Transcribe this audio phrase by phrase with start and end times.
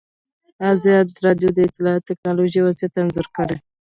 [0.73, 3.57] ازادي راډیو د اطلاعاتی تکنالوژي وضعیت انځور کړی.